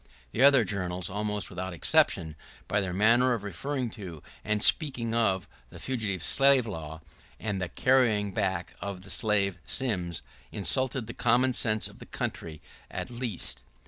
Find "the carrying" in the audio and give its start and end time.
7.61-8.31